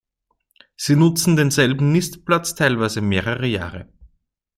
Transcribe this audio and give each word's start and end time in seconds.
Sie 0.77 0.95
nutzen 0.95 1.35
denselben 1.35 1.91
Nistplatz 1.91 2.55
teilweise 2.55 3.01
mehrere 3.01 3.45
Jahre. 3.45 3.87